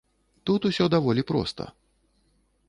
[0.49, 1.69] Тут усё даволі проста.